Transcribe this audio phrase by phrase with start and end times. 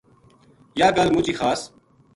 [0.79, 1.61] یاہ گل مُچ ہی خاص